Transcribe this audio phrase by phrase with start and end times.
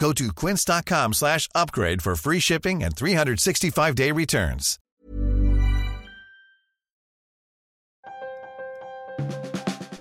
[0.00, 4.78] Go to quince.com slash upgrade for free shipping and 365-day returns.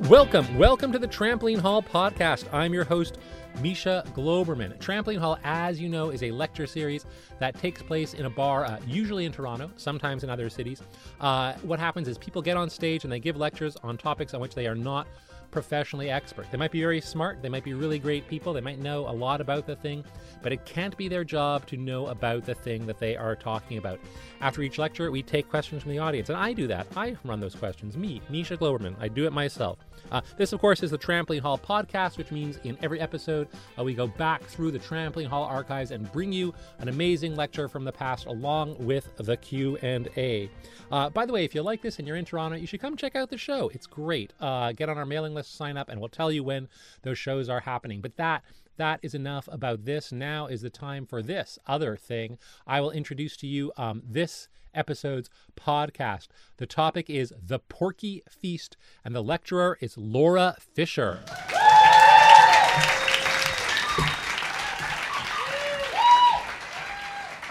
[0.08, 2.52] Welcome, welcome to the Trampoline Hall podcast.
[2.54, 3.18] I'm your host,
[3.62, 4.80] Misha Glouberman.
[4.80, 7.06] Trampoline Hall, as you know, is a lecture series
[7.40, 10.82] that takes place in a bar, uh, usually in Toronto, sometimes in other cities.
[11.20, 14.40] Uh, what happens is people get on stage and they give lectures on topics on
[14.40, 15.08] which they are not
[15.52, 16.50] professionally expert.
[16.52, 19.12] They might be very smart, they might be really great people, they might know a
[19.12, 20.04] lot about the thing,
[20.42, 23.78] but it can't be their job to know about the thing that they are talking
[23.78, 24.00] about.
[24.42, 26.88] After each lecture, we take questions from the audience, and I do that.
[26.96, 27.98] I run those questions.
[27.98, 28.96] Me, Misha Glouberman.
[29.00, 29.80] I do it myself.
[30.12, 33.48] Uh, this, of course, is the Trampoline Hall podcast, which means in every episode
[33.78, 37.68] uh, we go back through the Trampoline Hall archives and bring you an amazing lecture
[37.68, 40.50] from the past, along with the Q and A.
[40.92, 42.96] Uh, by the way, if you like this and you're in Toronto, you should come
[42.98, 43.70] check out the show.
[43.74, 44.34] It's great.
[44.40, 46.68] Uh, get on our mailing list, sign up, and we'll tell you when
[47.04, 48.02] those shows are happening.
[48.02, 48.44] But that
[48.78, 50.12] that is enough about this.
[50.12, 52.38] Now is the time for this other thing.
[52.66, 56.28] I will introduce to you um, this episode's podcast.
[56.58, 61.20] The topic is The Porky Feast, and the lecturer is Laura Fisher.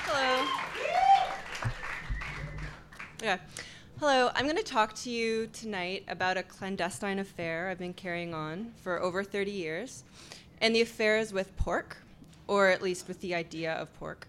[0.07, 0.47] Hello.
[3.23, 3.39] Okay.
[4.01, 8.33] Hello, I'm going to talk to you tonight about a clandestine affair I've been carrying
[8.33, 10.05] on for over 30 years,
[10.61, 11.97] and the affair is with pork,
[12.47, 14.29] or at least with the idea of pork.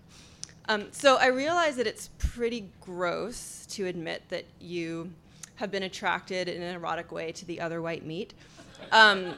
[0.68, 5.14] Um, so I realize that it's pretty gross to admit that you
[5.58, 8.34] have been attracted in an erotic way to the other white meat.
[8.92, 9.36] Um,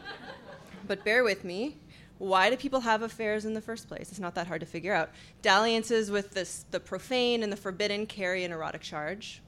[0.87, 1.75] but bear with me.
[2.19, 4.11] Why do people have affairs in the first place?
[4.11, 5.09] It's not that hard to figure out.
[5.41, 9.40] Dalliances with this, the profane and the forbidden carry an erotic charge.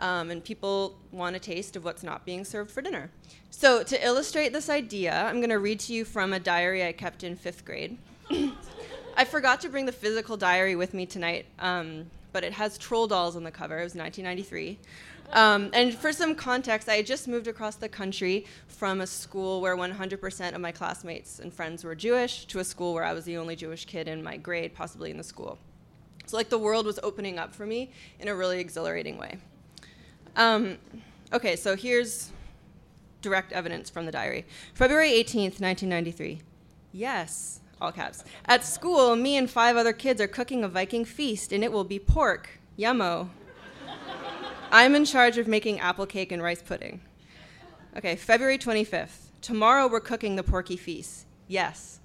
[0.00, 3.10] Um, and people want a taste of what's not being served for dinner.
[3.50, 6.92] So, to illustrate this idea, I'm going to read to you from a diary I
[6.92, 7.98] kept in fifth grade.
[9.16, 13.06] I forgot to bring the physical diary with me tonight, um, but it has troll
[13.06, 13.78] dolls on the cover.
[13.78, 14.78] It was 1993.
[15.32, 19.60] Um, and for some context, I had just moved across the country from a school
[19.60, 23.24] where 100% of my classmates and friends were Jewish to a school where I was
[23.24, 25.58] the only Jewish kid in my grade, possibly in the school.
[26.26, 29.38] So, like, the world was opening up for me in a really exhilarating way.
[30.36, 30.78] Um,
[31.32, 32.30] okay, so here's
[33.22, 36.40] direct evidence from the diary February 18th, 1993.
[36.92, 38.24] Yes, all caps.
[38.46, 41.84] At school, me and five other kids are cooking a Viking feast, and it will
[41.84, 42.60] be pork.
[42.78, 43.28] Yummo.
[44.72, 47.00] I'm in charge of making apple cake and rice pudding.
[47.96, 49.30] Okay, February 25th.
[49.40, 51.26] Tomorrow we're cooking the porky feast.
[51.48, 52.00] Yes.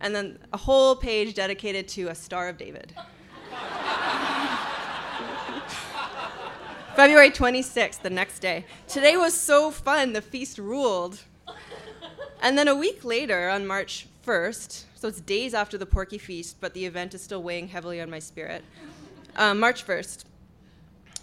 [0.00, 2.94] And then a whole page dedicated to a Star of David.
[6.96, 8.64] February 26th, the next day.
[8.88, 11.20] Today was so fun, the feast ruled.
[12.42, 16.56] And then a week later, on March 1st, so it's days after the Porky Feast,
[16.60, 18.64] but the event is still weighing heavily on my spirit.
[19.36, 20.24] Um, March 1st.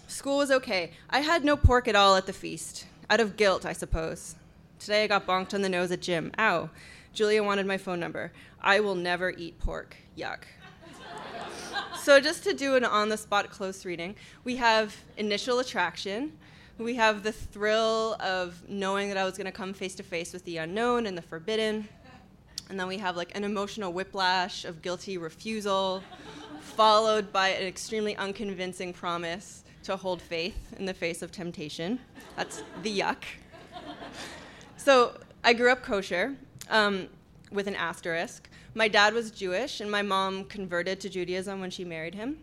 [0.08, 0.92] School was okay.
[1.10, 2.86] I had no pork at all at the feast.
[3.10, 4.36] Out of guilt, I suppose.
[4.78, 6.32] Today I got bonked on the nose at gym.
[6.38, 6.70] Ow.
[7.12, 8.32] Julia wanted my phone number.
[8.60, 9.96] I will never eat pork.
[10.16, 10.44] Yuck.
[12.02, 14.14] So, just to do an on the spot close reading,
[14.44, 16.32] we have initial attraction.
[16.78, 20.32] We have the thrill of knowing that I was going to come face to face
[20.32, 21.88] with the unknown and the forbidden.
[22.70, 26.02] And then we have like an emotional whiplash of guilty refusal,
[26.60, 31.98] followed by an extremely unconvincing promise to hold faith in the face of temptation.
[32.36, 33.24] That's the yuck.
[34.76, 36.36] So I grew up kosher
[36.70, 37.08] um,
[37.50, 38.48] with an asterisk.
[38.78, 42.38] My dad was Jewish, and my mom converted to Judaism when she married him.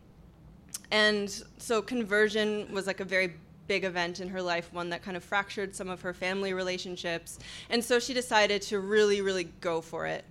[0.92, 1.30] And
[1.60, 3.36] so conversion was like a very
[3.68, 7.40] big event in her life, one that kind of fractured some of her family relationships.
[7.70, 10.26] And so she decided to really, really go for it.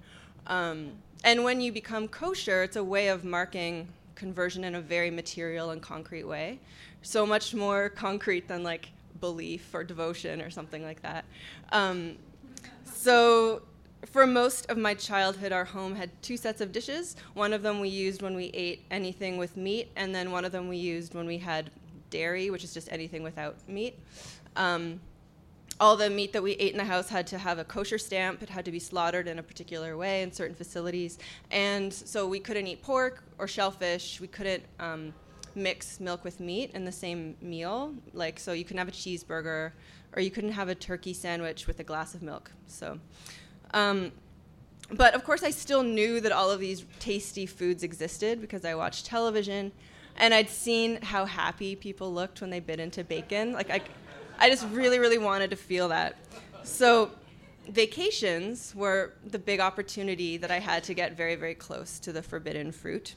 [0.46, 0.90] Um,
[1.24, 5.70] and when you become kosher, it's a way of marking conversion in a very material
[5.70, 6.60] and concrete way.
[7.00, 8.90] So much more concrete than like
[9.22, 11.24] belief or devotion or something like that.
[11.72, 12.16] Um,
[12.84, 13.62] so
[14.06, 17.16] for most of my childhood, our home had two sets of dishes.
[17.34, 20.52] One of them we used when we ate anything with meat, and then one of
[20.52, 21.70] them we used when we had
[22.10, 23.98] dairy, which is just anything without meat.
[24.56, 25.00] Um,
[25.80, 28.42] all the meat that we ate in the house had to have a kosher stamp.
[28.42, 31.18] It had to be slaughtered in a particular way in certain facilities.
[31.50, 34.20] And so we couldn't eat pork or shellfish.
[34.20, 35.12] We couldn't um,
[35.56, 37.92] mix milk with meat in the same meal.
[38.12, 39.72] Like, so you couldn't have a cheeseburger
[40.14, 42.52] or you couldn't have a turkey sandwich with a glass of milk.
[42.68, 43.00] So,
[43.74, 44.12] um,
[44.90, 48.74] but of course, I still knew that all of these tasty foods existed because I
[48.74, 49.72] watched television
[50.16, 53.52] and I'd seen how happy people looked when they bit into bacon.
[53.52, 53.82] Like, I,
[54.38, 56.16] I just really, really wanted to feel that.
[56.62, 57.10] So,
[57.68, 62.22] vacations were the big opportunity that I had to get very, very close to the
[62.22, 63.16] forbidden fruit.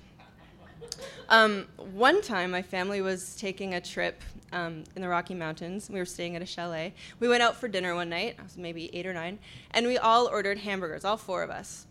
[1.29, 4.21] Um, one time, my family was taking a trip
[4.53, 5.89] um, in the Rocky Mountains.
[5.89, 6.93] We were staying at a chalet.
[7.19, 9.39] We went out for dinner one night, I was maybe eight or nine,
[9.71, 11.85] and we all ordered hamburgers, all four of us.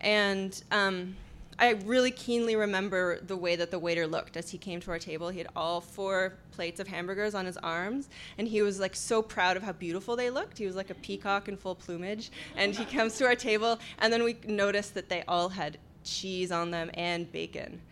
[0.00, 1.16] And um,
[1.58, 4.98] I really keenly remember the way that the waiter looked as he came to our
[4.98, 5.28] table.
[5.28, 9.20] He had all four plates of hamburgers on his arms, and he was like so
[9.20, 10.56] proud of how beautiful they looked.
[10.56, 12.30] He was like a peacock in full plumage.
[12.56, 16.50] And he comes to our table, and then we noticed that they all had cheese
[16.50, 17.82] on them and bacon.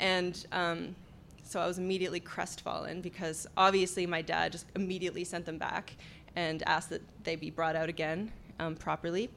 [0.00, 0.96] And um,
[1.44, 5.94] so I was immediately crestfallen because obviously my dad just immediately sent them back
[6.34, 9.30] and asked that they be brought out again um, properly.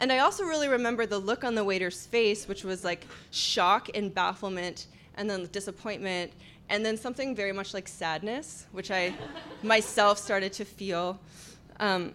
[0.00, 3.88] And I also really remember the look on the waiter's face, which was like shock
[3.94, 6.32] and bafflement, and then disappointment,
[6.68, 9.14] and then something very much like sadness, which I
[9.62, 11.20] myself started to feel.
[11.80, 12.12] Um,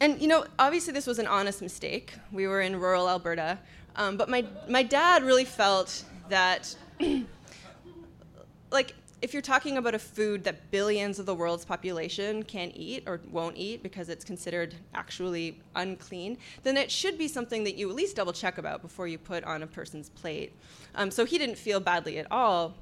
[0.00, 2.12] and you know, obviously, this was an honest mistake.
[2.30, 3.58] We were in rural Alberta,
[3.94, 6.74] um, but my my dad really felt that,
[8.70, 13.02] like, if you're talking about a food that billions of the world's population can't eat
[13.06, 17.88] or won't eat because it's considered actually unclean, then it should be something that you
[17.88, 20.52] at least double check about before you put on a person's plate.
[20.94, 22.74] Um, so he didn't feel badly at all.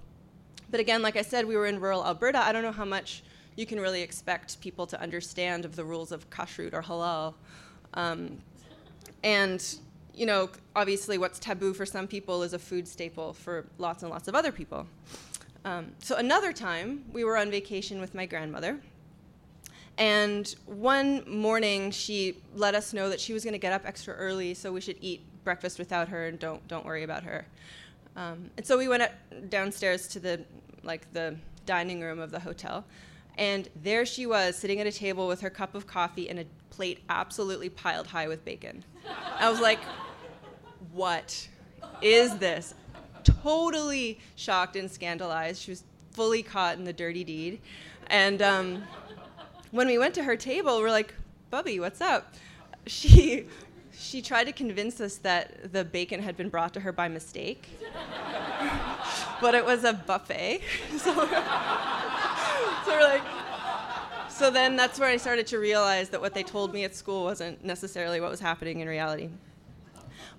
[0.71, 2.39] But again, like I said, we were in rural Alberta.
[2.39, 3.23] I don't know how much
[3.57, 7.35] you can really expect people to understand of the rules of kashrut or halal.
[7.95, 8.39] Um,
[9.23, 9.65] and
[10.15, 14.11] you know, obviously, what's taboo for some people is a food staple for lots and
[14.11, 14.87] lots of other people.
[15.65, 18.79] Um, so another time, we were on vacation with my grandmother.
[19.97, 24.15] And one morning, she let us know that she was going to get up extra
[24.15, 27.47] early, so we should eat breakfast without her and don't don't worry about her.
[28.17, 29.03] Um, and so we went
[29.51, 30.45] downstairs to the
[30.83, 31.37] like the
[31.67, 32.85] dining room of the hotel,
[33.37, 36.45] and there she was sitting at a table with her cup of coffee and a
[36.71, 38.85] plate absolutely piled high with bacon.
[39.39, 39.81] I was like,
[40.93, 41.49] "What
[42.01, 42.75] is this?"
[43.25, 45.63] totally shocked and scandalized.
[45.63, 45.83] She was
[46.13, 47.61] fully caught in the dirty deed.
[48.09, 48.85] And um,
[49.71, 51.15] when we went to her table, we're like,
[51.51, 52.35] Bubby, what's up?
[52.87, 53.47] She,
[53.93, 57.69] she tried to convince us that the bacon had been brought to her by mistake,
[59.41, 60.61] but it was a buffet.
[60.99, 61.15] so,
[62.85, 63.23] so we're like,
[64.29, 67.25] so then that's where I started to realize that what they told me at school
[67.25, 69.29] wasn't necessarily what was happening in reality.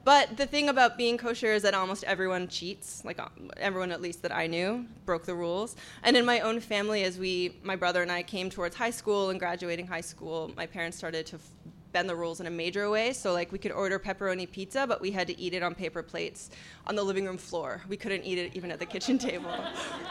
[0.04, 4.02] But the thing about being kosher is that almost everyone cheats, like um, everyone at
[4.02, 5.76] least that I knew broke the rules.
[6.04, 9.32] And in my own family, as we, my brother and I came towards high school
[9.32, 11.50] and graduating high school, my parents started to f-
[11.96, 13.14] bend the rules in a major way.
[13.14, 16.04] So like we could order pepperoni pizza, but we had to eat it on paper
[16.04, 16.50] plates
[16.88, 17.82] on the living room floor.
[17.88, 19.56] We couldn't eat it even at the kitchen table.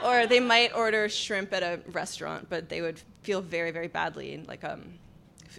[0.02, 4.32] or they might order shrimp at a restaurant, but they would feel very, very badly
[4.32, 4.94] and like um,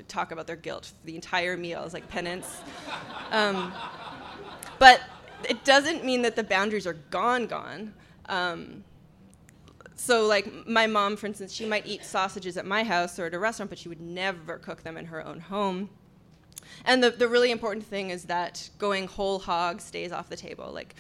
[0.07, 1.83] talk about their guilt the entire meal.
[1.83, 2.57] Was like penance.
[3.29, 3.71] Um,
[4.79, 5.01] but
[5.47, 7.93] it doesn't mean that the boundaries are gone, gone.
[8.29, 8.83] Um,
[9.95, 13.35] so, like my mom, for instance, she might eat sausages at my house or at
[13.35, 15.89] a restaurant, but she would never cook them in her own home.
[16.85, 20.71] And the, the really important thing is that going whole hog stays off the table.
[20.73, 20.95] Like,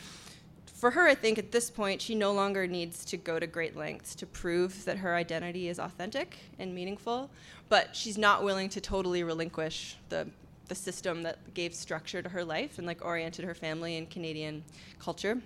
[0.73, 3.75] for her, I think at this point, she no longer needs to go to great
[3.75, 7.29] lengths to prove that her identity is authentic and meaningful,
[7.69, 10.27] but she's not willing to totally relinquish the
[10.67, 14.63] the system that gave structure to her life and like oriented her family in Canadian
[14.99, 15.41] culture.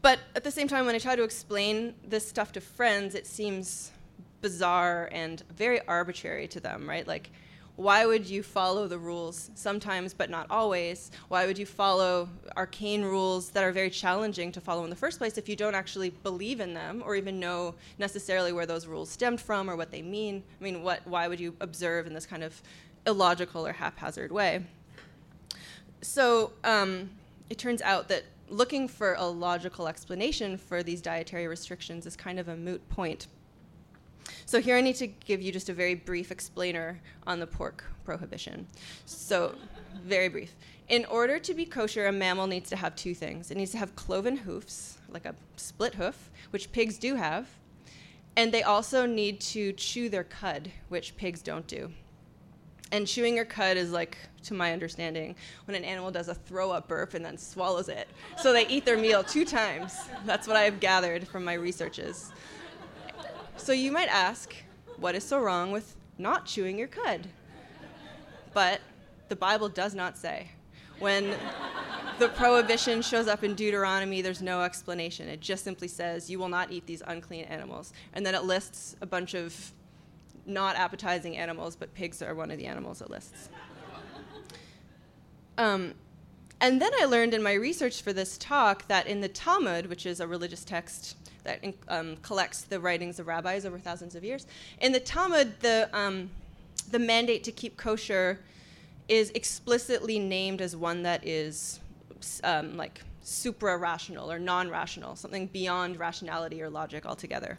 [0.00, 3.26] But at the same time, when I try to explain this stuff to friends, it
[3.26, 3.92] seems
[4.40, 7.06] bizarre and very arbitrary to them, right?
[7.06, 7.30] Like,
[7.76, 11.10] why would you follow the rules sometimes but not always?
[11.28, 15.18] Why would you follow arcane rules that are very challenging to follow in the first
[15.18, 19.10] place if you don't actually believe in them or even know necessarily where those rules
[19.10, 20.42] stemmed from or what they mean?
[20.60, 22.62] I mean, what, why would you observe in this kind of
[23.06, 24.64] illogical or haphazard way.
[26.00, 27.10] So um,
[27.50, 32.38] it turns out that looking for a logical explanation for these dietary restrictions is kind
[32.38, 33.28] of a moot point.
[34.52, 37.84] So here I need to give you just a very brief explainer on the pork
[38.04, 38.66] prohibition.
[39.06, 39.54] So,
[40.04, 40.54] very brief.
[40.90, 43.50] In order to be kosher, a mammal needs to have two things.
[43.50, 47.48] It needs to have cloven hoofs, like a split hoof, which pigs do have,
[48.36, 51.90] and they also need to chew their cud, which pigs don't do.
[52.90, 56.72] And chewing your cud is like, to my understanding, when an animal does a throw
[56.72, 58.06] up burp and then swallows it.
[58.36, 59.96] So they eat their meal two times.
[60.26, 62.32] That's what I've gathered from my researches.
[63.56, 64.54] So you might ask,
[64.96, 67.28] what is so wrong with not chewing your cud?
[68.52, 68.80] But
[69.28, 70.48] the Bible does not say.
[70.98, 71.34] When
[72.18, 75.28] the prohibition shows up in Deuteronomy, there's no explanation.
[75.28, 77.92] It just simply says, you will not eat these unclean animals.
[78.12, 79.72] And then it lists a bunch of
[80.44, 83.48] not appetizing animals, but pigs are one of the animals it lists.
[85.58, 85.94] Um,
[86.60, 90.06] and then I learned in my research for this talk that in the Talmud, which
[90.06, 94.46] is a religious text that um, collects the writings of rabbis over thousands of years.
[94.80, 96.30] In the Talmud, the, um,
[96.90, 98.38] the mandate to keep kosher
[99.08, 101.80] is explicitly named as one that is
[102.44, 107.58] um, like supra rational or non rational, something beyond rationality or logic altogether.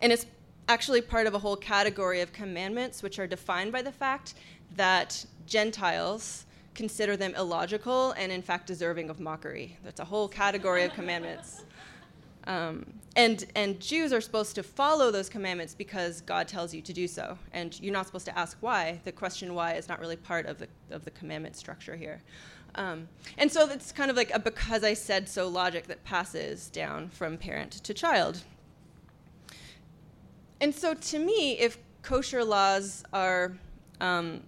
[0.00, 0.26] And it's
[0.68, 4.34] actually part of a whole category of commandments which are defined by the fact
[4.76, 9.76] that Gentiles consider them illogical and, in fact, deserving of mockery.
[9.84, 11.64] That's a whole category of commandments.
[12.44, 16.92] Um, and, and Jews are supposed to follow those commandments because God tells you to
[16.92, 17.36] do so.
[17.52, 19.00] And you're not supposed to ask why.
[19.04, 22.22] The question why is not really part of the, of the commandment structure here.
[22.76, 26.68] Um, and so it's kind of like a because I said so logic that passes
[26.68, 28.42] down from parent to child.
[30.60, 33.52] And so to me, if kosher laws are
[34.00, 34.42] um,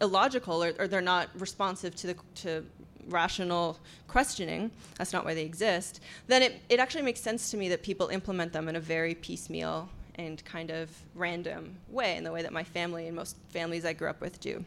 [0.00, 2.64] illogical or, or, they're not responsive to, the, to
[3.08, 7.68] rational questioning, that's not why they exist, then it, it actually makes sense to me
[7.68, 12.32] that people implement them in a very piecemeal and kind of random way, in the
[12.32, 14.64] way that my family and most families I grew up with do.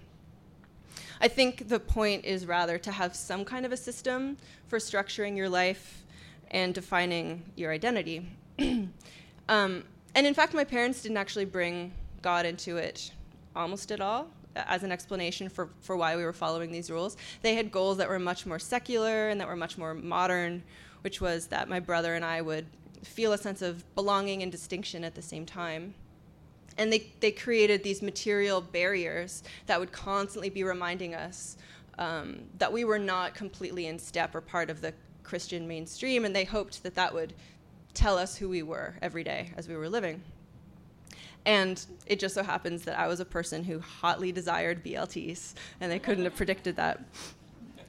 [1.20, 5.38] I think the point is rather to have some kind of a system for structuring
[5.38, 6.04] your life
[6.50, 8.28] and defining your identity.
[8.60, 9.84] um,
[10.16, 13.12] and in fact, my parents didn't actually bring God into it
[13.56, 17.18] almost at all as an explanation for, for why we were following these rules.
[17.42, 20.64] They had goals that were much more secular and that were much more modern,
[21.02, 22.66] which was that my brother and I would
[23.04, 25.94] feel a sense of belonging and distinction at the same time.
[26.78, 31.58] And they, they created these material barriers that would constantly be reminding us
[31.98, 34.94] um, that we were not completely in step or part of the
[35.24, 37.34] Christian mainstream, and they hoped that that would
[37.94, 40.24] tell us who we were every day as we were living.
[41.46, 45.92] And it just so happens that I was a person who hotly desired BLTs, and
[45.92, 47.04] they couldn't have predicted that.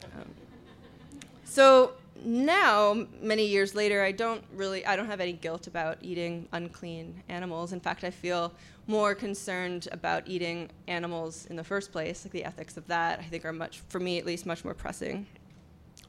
[0.05, 0.31] Um,
[1.45, 1.93] so
[2.25, 7.23] now, many years later, I don't really, I don't have any guilt about eating unclean
[7.29, 7.73] animals.
[7.73, 8.53] In fact, I feel
[8.87, 12.25] more concerned about eating animals in the first place.
[12.25, 14.75] Like the ethics of that, I think are much, for me at least, much more
[14.75, 15.27] pressing.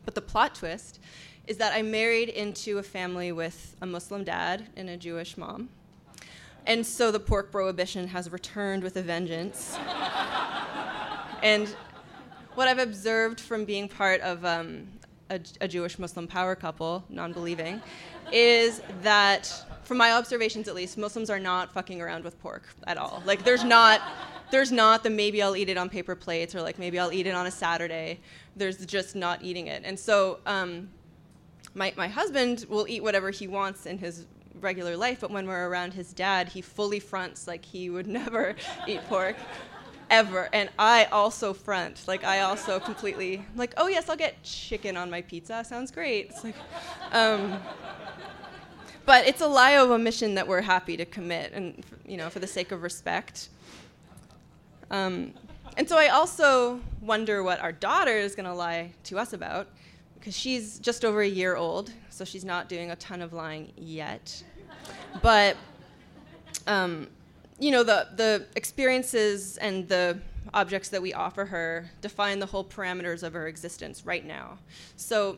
[0.06, 1.00] But the plot twist
[1.48, 5.70] is that I married into a family with a Muslim dad and a Jewish mom.
[6.66, 9.78] And so the pork prohibition has returned with a vengeance.
[11.44, 11.76] and
[12.56, 14.88] what I've observed from being part of um,
[15.30, 17.82] a, a, Jewish Muslim power couple, non believing,
[18.32, 19.52] is that,
[19.84, 23.22] from my observations at least, Muslims are not fucking around with pork at all.
[23.26, 24.02] Like, there's not.
[24.52, 27.26] There's not the maybe I'll eat it on paper plates or like maybe I'll eat
[27.26, 28.20] it on a Saturday.
[28.56, 29.82] There's just not eating it.
[29.84, 30.90] And so um,
[31.74, 34.28] my, my husband will eat whatever he wants in his
[34.60, 38.56] regular life, but when we're around his dad, he fully fronts like he would never
[38.88, 39.36] eat pork
[40.10, 40.50] ever.
[40.54, 42.08] And I also front.
[42.08, 45.64] Like I also completely like, oh yes, I'll get chicken on my pizza.
[45.64, 46.30] Sounds great.
[46.30, 46.56] It's like,
[47.12, 47.60] um,
[49.06, 52.40] but it's a lie of omission that we're happy to commit, and you know, for
[52.40, 53.50] the sake of respect.
[54.92, 55.34] Um,
[55.76, 59.68] and so I also wonder what our daughter is going to lie to us about,
[60.24, 63.74] because she's just over a year old, so she's not doing a ton of lying
[63.76, 64.42] yet
[65.22, 65.58] but
[66.68, 67.08] um,
[67.60, 70.18] you know the the experiences and the
[70.54, 74.58] objects that we offer her define the whole parameters of her existence right now.
[74.98, 75.38] So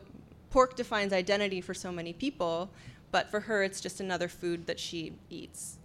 [0.50, 2.70] pork defines identity for so many people,
[3.12, 5.78] but for her it's just another food that she eats.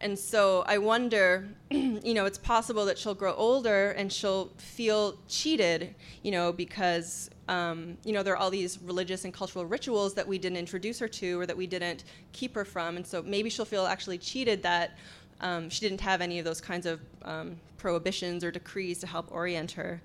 [0.00, 5.18] And so I wonder, you know, it's possible that she'll grow older and she'll feel
[5.28, 10.14] cheated, you know, because um, you know, there are all these religious and cultural rituals
[10.14, 12.96] that we didn't introduce her to or that we didn't keep her from.
[12.96, 14.98] And so maybe she'll feel actually cheated that
[15.40, 19.32] um, she didn't have any of those kinds of um, prohibitions or decrees to help
[19.32, 20.00] orient her.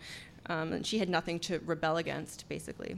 [0.47, 2.97] Um, and she had nothing to rebel against, basically.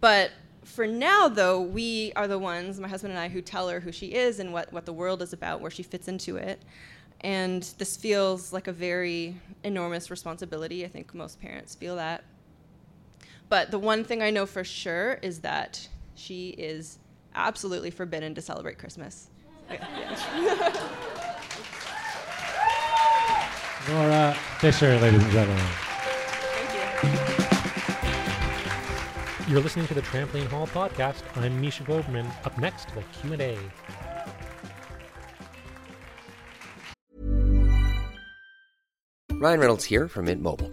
[0.00, 0.32] But
[0.64, 3.92] for now, though, we are the ones, my husband and I, who tell her who
[3.92, 6.60] she is and what, what the world is about, where she fits into it.
[7.22, 10.84] And this feels like a very enormous responsibility.
[10.84, 12.24] I think most parents feel that.
[13.48, 16.98] But the one thing I know for sure is that she is
[17.34, 19.28] absolutely forbidden to celebrate Christmas.
[23.88, 25.64] Nora Fisher, ladies and gentlemen.
[27.02, 27.36] Thank you.
[29.52, 31.22] You're listening to the Trampoline Hall podcast.
[31.36, 32.28] I'm Misha Glouberman.
[32.44, 33.56] Up next, the Q&A.
[39.38, 40.72] Ryan Reynolds here from Mint Mobile.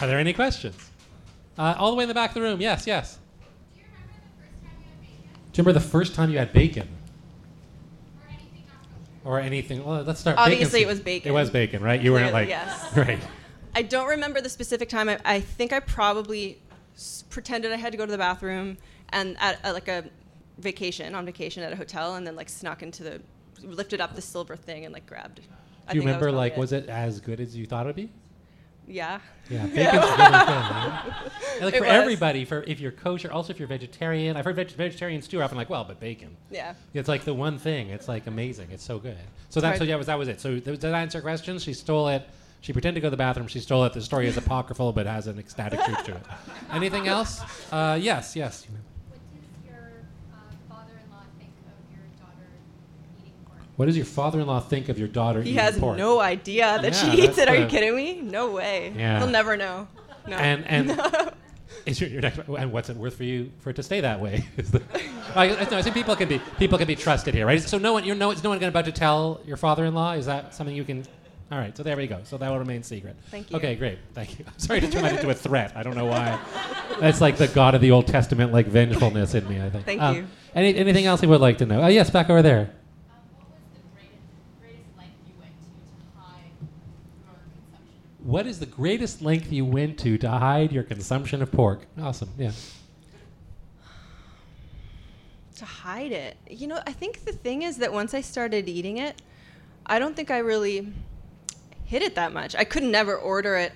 [0.00, 0.76] Are there any questions?
[1.58, 2.60] Uh, all the way in the back of the room.
[2.60, 3.18] Yes, yes.
[5.52, 6.88] Do you remember the first time you had bacon?
[9.24, 9.84] Or anything?
[9.84, 10.36] Well, let's start.
[10.38, 11.30] Obviously, it was bacon.
[11.30, 12.00] It was bacon, right?
[12.00, 12.96] You weren't like, yes.
[12.96, 13.18] right?
[13.74, 15.08] I don't remember the specific time.
[15.08, 16.60] I, I think I probably
[16.94, 20.04] s- pretended I had to go to the bathroom and at, at like a
[20.58, 23.20] vacation on vacation at a hotel, and then like snuck into the
[23.62, 25.40] lifted up the silver thing and like grabbed.
[25.88, 26.26] I Do you think remember?
[26.26, 28.10] probably like, was it as good as you thought it'd be?
[28.88, 29.18] Yeah.
[29.50, 30.18] Yeah, bacon's really good.
[30.18, 31.02] Man.
[31.56, 31.92] And, like It for was.
[31.92, 34.36] everybody, for if you're kosher, also if you're vegetarian.
[34.36, 36.36] I've heard veg- vegetarians too are often like, well, but bacon.
[36.50, 36.74] Yeah.
[36.92, 37.88] It's like the one thing.
[37.88, 38.68] It's like amazing.
[38.70, 39.16] It's so good.
[39.48, 40.40] So that so yeah, was that was it.
[40.40, 41.58] So th- did that answer your question?
[41.58, 42.28] She stole it.
[42.60, 43.46] She pretended to go to the bathroom.
[43.48, 43.92] She stole it.
[43.92, 46.22] The story is apocryphal, but has an ecstatic truth to it.
[46.72, 47.40] Anything else?
[47.72, 48.66] Uh, yes, yes.
[53.76, 55.60] What does your father-in-law think of your daughter eating pork?
[55.64, 55.98] He has pork?
[55.98, 57.48] no idea that Yeah, she eats it.
[57.48, 58.20] Are you kidding me?
[58.22, 58.92] No way.
[58.96, 59.18] Yeah.
[59.18, 59.86] He'll never know.
[60.26, 60.36] No.
[60.36, 61.00] And and
[61.86, 64.18] is your, your next and what's it worth for you for it to stay that
[64.20, 64.44] way?
[64.56, 64.82] The,
[65.34, 67.60] I, I, no, I think people can be people can be trusted here, right?
[67.60, 70.12] So no one you're no is no one about to tell your father-in-law?
[70.12, 71.04] Is that something you can?
[71.52, 72.20] All right, so there we go.
[72.24, 73.14] So that will remain secret.
[73.30, 73.56] Thank you.
[73.58, 73.98] Okay, great.
[74.14, 74.44] Thank you.
[74.48, 75.72] I'm sorry to turn that into a threat.
[75.76, 76.40] I don't know why.
[76.98, 79.60] That's like the God of the Old Testament, like vengefulness in me.
[79.60, 79.84] I think.
[79.84, 80.26] Thank Um, you.
[80.56, 81.82] Any, anything else you would like to know?
[81.82, 82.70] Oh yes, back over there.
[88.26, 91.86] What is the greatest length you went to to hide your consumption of pork?
[91.96, 92.28] Awesome.
[92.36, 92.50] Yeah.
[95.54, 96.36] to hide it.
[96.50, 99.22] You know, I think the thing is that once I started eating it,
[99.86, 100.92] I don't think I really
[101.84, 102.56] hid it that much.
[102.56, 103.72] I could never order it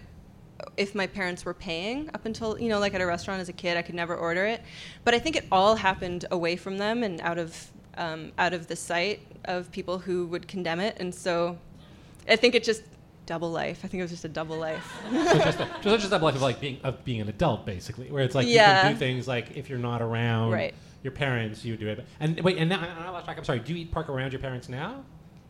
[0.77, 3.53] if my parents were paying up until, you know, like at a restaurant as a
[3.53, 4.63] kid, I could never order it.
[5.05, 8.67] But I think it all happened away from them and out of um, out of
[8.67, 10.97] the sight of people who would condemn it.
[10.99, 11.57] And so
[12.29, 12.83] I think it just
[13.31, 13.83] double life.
[13.85, 14.85] I think it was just a double life.
[15.13, 18.11] so just, a, just, just that life of like being of being an adult, basically,
[18.11, 20.75] where it's like you can do things like if you're not around Right.
[21.05, 22.05] your parents, you do it.
[22.19, 23.39] And wait, and now I lost track.
[23.39, 23.61] I'm sorry.
[23.61, 25.05] Do you eat pork around your parents now?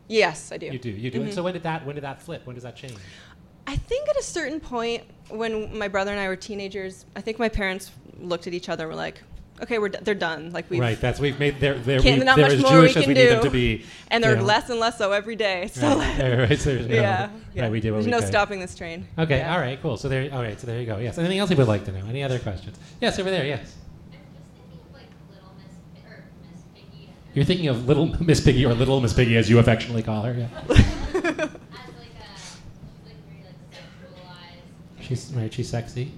[0.07, 0.67] yes, I do.
[0.67, 0.89] You do.
[0.91, 1.21] You do.
[1.21, 1.33] And Mhm.
[1.33, 2.45] so when did that when did that flip?
[2.45, 2.93] When does that change?
[3.65, 7.39] I think at a certain point when my brother and I were teenagers, I think
[7.39, 7.89] my parents
[8.19, 9.23] looked at each other and were like,
[9.61, 10.51] "Okay, we're d- they're done.
[10.51, 10.99] Like we right.
[10.99, 11.59] That's we've made.
[11.59, 13.23] They're they're, can't, we, not they're much as more Jewish we as can we do."
[13.23, 13.85] need them to be.
[14.09, 14.43] and they're you know.
[14.45, 15.67] less and less so every day.
[15.73, 15.97] So Right.
[15.97, 17.61] like, Right, right, so there's no- yeah, yeah.
[17.63, 18.27] right, we did what There's we no could.
[18.27, 19.07] stopping this train.
[19.17, 19.37] Okay.
[19.39, 19.53] Yeah.
[19.53, 19.81] All right.
[19.81, 19.97] Cool.
[19.97, 20.31] So there.
[20.33, 20.59] All right.
[20.59, 20.97] So there you go.
[20.97, 21.17] Yes.
[21.17, 22.05] Anything else you would like to know?
[22.07, 22.77] Any other questions?
[22.99, 23.17] Yes.
[23.19, 23.45] Over there.
[23.45, 23.75] Yes.
[27.33, 30.33] You're thinking of Little Miss Piggy or Little Miss Piggy, as you affectionately call her.
[30.33, 31.47] Yeah.
[34.99, 35.53] She's right.
[35.53, 36.11] She's sexy.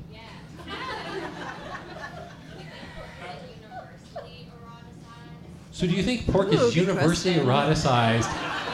[5.74, 8.30] So do you think pork Ooh, is universally eroticized,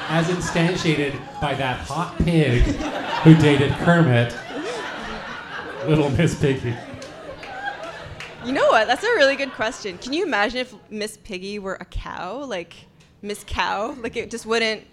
[0.10, 2.62] as instantiated by that hot pig
[3.24, 4.36] who dated Kermit,
[5.88, 6.76] Little Miss Piggy?
[8.46, 8.86] You know what?
[8.88, 9.98] That's a really good question.
[9.98, 12.74] Can you imagine if Miss Piggy were a cow, like
[13.22, 13.96] Miss Cow?
[14.02, 14.84] Like it just wouldn't.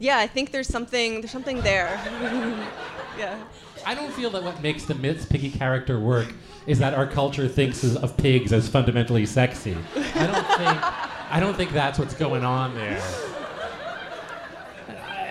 [0.00, 1.20] Yeah, I think there's something.
[1.20, 1.94] There's something there.
[3.16, 3.40] yeah.
[3.86, 6.32] I don't feel that what makes the Miss Piggy character work
[6.66, 9.76] is that our culture thinks of pigs as fundamentally sexy.
[9.94, 11.30] I don't think.
[11.30, 13.00] I don't think that's what's going on there.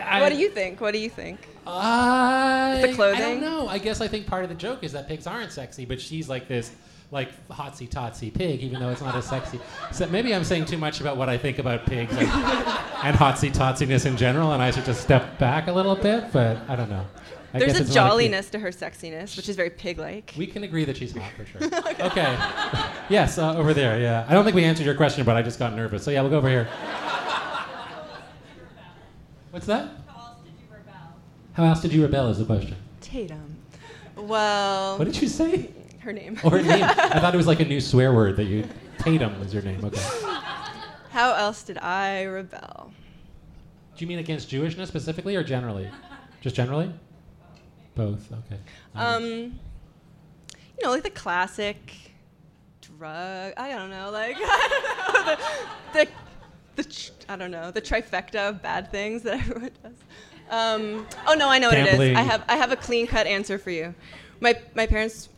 [0.07, 0.79] I- what do you think?
[0.81, 1.39] What do you think?
[1.65, 3.21] I, The clothing?
[3.21, 3.67] I don't know.
[3.67, 6.27] I guess I think part of the joke is that pigs aren't sexy, but she's
[6.27, 6.71] like this,
[7.09, 9.59] like hotsy totsy pig, even though it's not as sexy.
[9.91, 13.51] So maybe I'm saying too much about what I think about pigs and, and hotsy
[13.51, 16.31] totsiness in general, and I should just step back a little bit.
[16.33, 17.05] But I don't know.
[17.53, 20.33] I There's guess a jolliness to her sexiness, which is very pig-like.
[20.35, 21.61] we can agree that she's hot for sure.
[22.07, 22.35] okay.
[23.09, 23.99] yes, uh, over there.
[23.99, 24.25] Yeah.
[24.27, 26.03] I don't think we answered your question, but I just got nervous.
[26.03, 26.67] So yeah, we'll go over here.
[29.51, 29.91] What's that?
[30.07, 30.93] How else did you rebel?
[31.53, 32.75] How else did you rebel is the question.
[33.01, 33.55] Tatum.
[34.15, 35.69] Well, What did you say?
[35.99, 36.39] her name.
[36.43, 36.83] Or her name?
[36.83, 38.67] I thought it was like a new swear word that you.
[38.97, 39.83] Tatum was your name.
[39.83, 40.01] Okay.
[41.11, 42.91] How else did I rebel?
[43.95, 45.89] Do you mean against Jewishness specifically or generally?
[46.41, 46.91] Just generally?
[47.95, 48.31] Both.
[48.31, 48.59] Okay.
[48.95, 49.59] Um,
[50.77, 51.93] you know, like the classic
[52.81, 53.53] drug.
[53.57, 55.35] I don't know, like I don't know,
[55.93, 59.93] the, the, the tr- I don't know the trifecta of bad things that everyone does.
[60.49, 62.17] Um, oh no, I know what it is.
[62.17, 63.93] I have I have a clean cut answer for you.
[64.39, 65.29] My my parents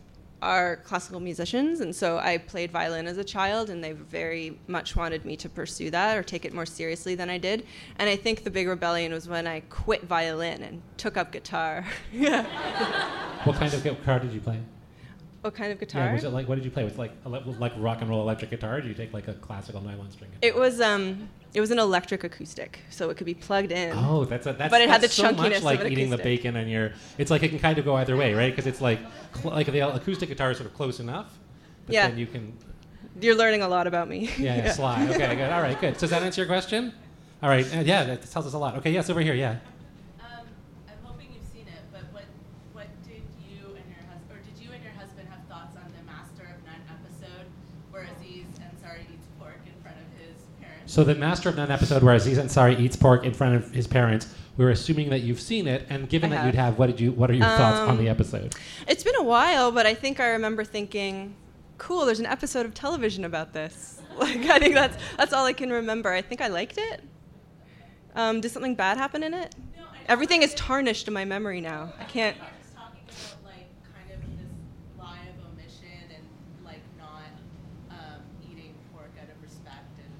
[0.46, 4.96] are classical musicians, and so I played violin as a child, and they very much
[4.96, 7.66] wanted me to pursue that or take it more seriously than I did.
[7.98, 11.86] And I think the big rebellion was when I quit violin and took up guitar.
[13.46, 14.60] What kind of guitar did you play?
[15.46, 16.06] What kind of guitar?
[16.06, 16.84] Yeah, was it like what did you play?
[16.84, 17.12] Was it like
[17.60, 18.78] like rock and roll electric guitar?
[18.78, 20.32] Or did you take like a classical nylon string?
[20.32, 20.40] Guitar?
[20.50, 23.92] It was um, it was an electric acoustic, so it could be plugged in.
[23.96, 25.92] Oh, that's a, that's But it had that's the so chunkiness much of like an
[25.92, 26.94] eating the bacon and your.
[27.20, 28.52] It's like it can kind of go either way, right?
[28.52, 29.00] Because it's like
[29.36, 31.38] cl- like the acoustic guitar is sort of close enough,
[31.86, 32.08] but Yeah.
[32.08, 32.52] then you can
[33.22, 34.32] You're learning a lot about me.
[34.40, 35.12] yeah, yeah, slide.
[35.12, 35.52] Okay, good.
[35.52, 35.94] All right, good.
[35.94, 36.92] So does that answer your question?
[37.44, 38.78] All right, uh, yeah, that tells us a lot.
[38.78, 39.58] Okay, yes, over here, yeah.
[40.20, 40.48] Um,
[40.90, 42.26] I'm hoping you've seen it, but what
[42.74, 45.88] what did you and your husband, or did you and your husband have thoughts on
[45.96, 47.46] the Master of None episode,
[47.92, 50.85] where Aziz Ansari eats pork in front of his parents?
[50.96, 53.86] So the Master of None episode where Aziz Ansari eats pork in front of his
[53.86, 54.34] parents.
[54.56, 56.66] We're assuming that you've seen it, and given I that you'd have.
[56.68, 57.12] have, what did you?
[57.12, 58.56] What are your thoughts on Um, the episode?
[58.88, 61.36] It's been a while, but I think I remember thinking,
[61.78, 65.52] "Cool, there's an episode of television about this." Like I think that's that's all I
[65.52, 66.10] can remember.
[66.14, 67.04] I think I liked it.
[68.16, 69.54] Um, did something bad happen in it?
[70.08, 71.92] Everything is tarnished in my memory now.
[72.00, 72.38] I can't.
[72.40, 74.48] I was talking about like kind of this
[74.98, 76.24] lie of omission and
[76.64, 77.28] like not
[77.92, 79.92] um, eating pork out of respect.
[80.00, 80.14] And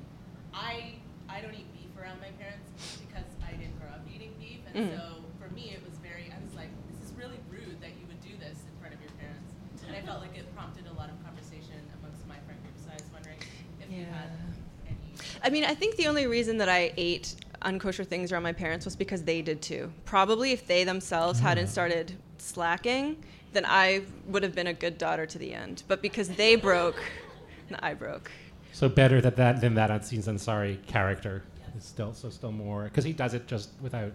[0.54, 0.96] I
[1.30, 2.68] I don't eat beef around my parents
[3.00, 4.96] because I didn't grow up eating beef, and Mhm.
[4.98, 6.32] so for me it was very.
[6.32, 9.02] I was like, this is really rude that you would do this in front of
[9.02, 9.54] your parents,
[9.88, 12.76] and I felt like it prompted a lot of conversation amongst my friend group.
[12.84, 13.38] So I was wondering
[13.82, 14.30] if you had
[14.88, 14.98] any.
[15.44, 18.86] I mean, I think the only reason that I ate unkosher things around my parents
[18.86, 19.92] was because they did too.
[20.06, 25.26] Probably if they themselves hadn't started slacking, then I would have been a good daughter
[25.26, 25.84] to the end.
[25.88, 27.02] But because they broke,
[27.80, 28.30] I broke.
[28.74, 31.44] So better that that than that Aziz Ansari character
[31.78, 34.12] is still so still more because he does it just without.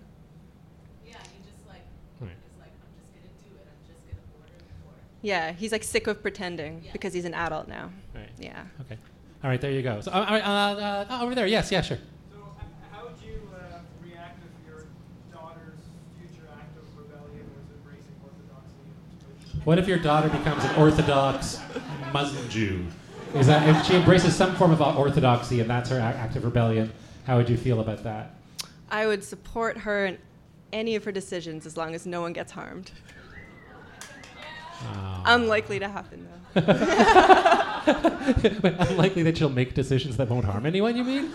[1.07, 1.83] Yeah, you just like
[2.21, 2.31] Right.
[2.31, 3.67] is like I'm just gonna do it.
[3.67, 5.01] I'm just gonna order the pork.
[5.23, 6.93] Yeah, he's like sick of pretending Yeah.
[6.93, 7.91] because he's an adult now.
[8.15, 8.29] Right.
[8.39, 8.63] Yeah.
[8.83, 8.97] Okay.
[9.43, 10.01] All right, there you go.
[10.01, 11.47] So, uh, all right, uh, uh, oh, over there.
[11.47, 11.99] Yes, yeah, sure.
[12.31, 12.37] So,
[12.91, 14.85] how would you uh, react if your
[15.33, 15.79] daughter's
[16.19, 19.61] future act of rebellion was embracing orthodoxy?
[19.65, 21.61] What if your daughter becomes an Orthodox
[22.13, 22.87] Muslim Jew?
[23.35, 26.93] Is that if she embraces some form of orthodoxy and that's her act of rebellion?
[27.27, 28.35] How would you feel about that?
[28.91, 30.19] I would support her in
[30.73, 32.91] any of her decisions as long as no one gets harmed.
[34.83, 35.23] Oh.
[35.27, 36.63] Unlikely to happen though.
[38.91, 40.97] Unlikely that she'll make decisions that won't harm anyone.
[40.97, 41.31] You mean?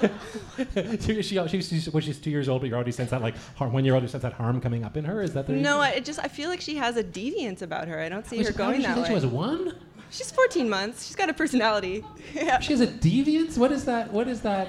[1.00, 3.34] she, she, she's, she's, well, she's two years old, but you already sense that like
[3.56, 5.22] harm, one year old, you sense that harm coming up in her.
[5.22, 7.88] Is that the No, I it just I feel like she has a deviance about
[7.88, 7.98] her.
[8.00, 9.08] I don't see Wait, her how going did she that way.
[9.08, 9.74] she was one?
[10.10, 11.06] She's 14 months.
[11.06, 12.04] She's got a personality.
[12.34, 12.58] yeah.
[12.60, 13.56] She has a deviance.
[13.56, 14.12] What is that?
[14.12, 14.68] What is that?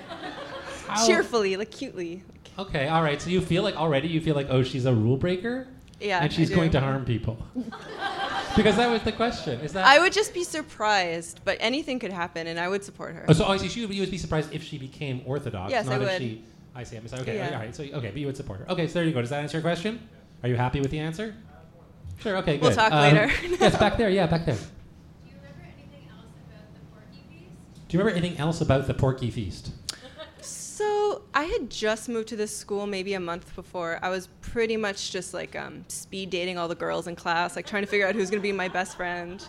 [0.87, 2.23] How- Cheerfully, like cutely.
[2.59, 3.21] Okay, all right.
[3.21, 5.67] So you feel like already you feel like oh she's a rule breaker.
[6.01, 6.55] Yeah, And I she's do.
[6.55, 7.37] going to harm people.
[8.55, 9.59] because that was the question.
[9.61, 9.85] Is that?
[9.85, 13.25] I would just be surprised, but anything could happen, and I would support her.
[13.27, 13.69] Oh, so I see.
[13.69, 15.71] She would, you would be surprised if she became Orthodox.
[15.71, 16.17] Yes, I not if would.
[16.21, 16.43] she.
[16.73, 16.97] I see.
[16.97, 17.21] I'm sorry.
[17.21, 17.35] Okay.
[17.35, 17.49] Yeah.
[17.53, 17.75] All right.
[17.75, 18.71] So okay, but you would support her.
[18.71, 18.87] Okay.
[18.87, 19.21] So there you go.
[19.21, 20.07] Does that answer your question?
[20.43, 21.35] Are you happy with the answer?
[22.19, 22.37] Sure.
[22.37, 22.53] Okay.
[22.57, 22.63] Good.
[22.63, 23.31] We'll talk Um, later.
[23.59, 24.09] yes, back there.
[24.09, 24.55] Yeah, back there.
[24.55, 24.61] Do
[25.29, 27.87] you remember anything else about the Porky Feast?
[27.87, 29.71] Do you remember anything else about the Porky Feast?
[30.81, 33.99] So I had just moved to this school maybe a month before.
[34.01, 37.67] I was pretty much just like um, speed dating all the girls in class, like
[37.67, 39.45] trying to figure out who's going to be my best friend.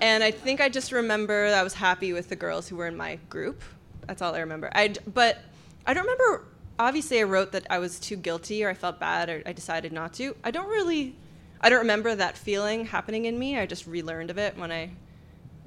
[0.00, 2.96] And I think I just remember I was happy with the girls who were in
[2.96, 3.62] my group.
[4.06, 4.70] That's all I remember.
[4.74, 5.42] I but
[5.86, 6.46] I don't remember.
[6.78, 9.92] Obviously, I wrote that I was too guilty or I felt bad or I decided
[9.92, 10.34] not to.
[10.42, 11.16] I don't really
[11.60, 13.58] I don't remember that feeling happening in me.
[13.58, 14.92] I just relearned of it when I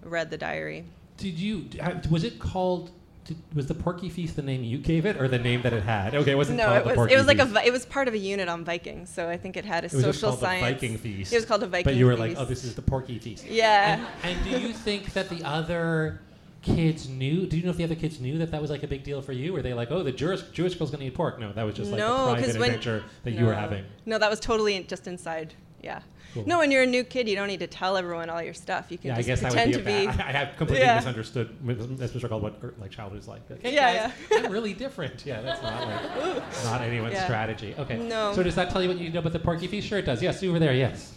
[0.01, 0.85] read the diary.
[1.17, 1.69] Did you?
[2.09, 2.89] Was it called?
[3.29, 5.83] Did, was the Porky Feast the name you gave it, or the name that it
[5.83, 6.15] had?
[6.15, 7.53] Okay, it wasn't no, called it the was Porky it was like a Feast.
[7.53, 9.87] vi- it was part of a unit on Vikings, so I think it had a
[9.87, 10.65] It was just social called science.
[10.65, 11.31] the Viking Feast.
[11.31, 11.85] It was called a Viking feast.
[11.85, 12.37] But you were feast.
[12.37, 13.45] like, oh, this is the Porky Feast.
[13.45, 14.03] Yeah.
[14.23, 16.21] And, and do you think that the other
[16.63, 17.45] kids knew?
[17.45, 19.21] Do you know if the other kids knew that that was like a big deal
[19.21, 19.53] for you?
[19.53, 21.39] Were they like, oh, the Jewish Jewish girl's gonna eat pork?
[21.39, 23.85] No, that was just like no, a private because when adventure that you were having.
[24.05, 25.53] No, that was totally in- just inside.
[25.83, 26.01] Yeah.
[26.33, 26.43] Cool.
[26.45, 28.87] No, when you're a new kid, you don't need to tell everyone all your stuff.
[28.89, 30.07] You can Yeah, I just guess that pretend would be.
[30.07, 30.21] to be.
[30.21, 30.95] I, I have completely Yeah.
[30.95, 31.55] misunderstood.
[31.97, 33.41] That's what called what er, like childhood is like.
[33.49, 35.25] Like, hey Yeah, guys, I'm really different.
[35.25, 37.23] Yeah, that's not like not anyone's Yeah.
[37.23, 37.73] strategy.
[37.79, 37.97] Okay.
[37.97, 38.33] No.
[38.33, 39.87] So does that tell you what you know about the Porky Feast?
[39.87, 40.21] Sure, it does.
[40.21, 40.73] Yes, over there.
[40.73, 41.13] Yes.